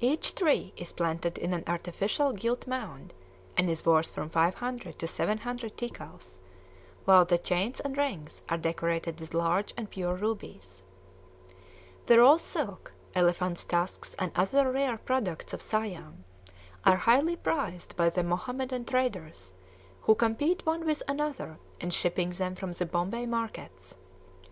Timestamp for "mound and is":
2.66-3.86